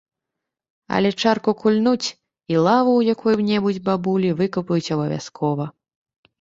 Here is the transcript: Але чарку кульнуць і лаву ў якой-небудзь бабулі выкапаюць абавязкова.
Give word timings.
Але 0.95 1.11
чарку 1.21 1.53
кульнуць 1.61 2.09
і 2.55 2.59
лаву 2.69 2.91
ў 2.95 3.01
якой-небудзь 3.17 3.81
бабулі 3.91 4.35
выкапаюць 4.43 4.85
абавязкова. 4.99 5.73